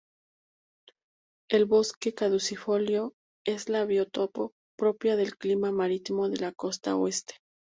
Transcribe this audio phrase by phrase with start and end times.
[1.47, 3.13] El bosque caducifolio
[3.45, 7.35] es la biotopo propia del clima marítimo de la costa oeste.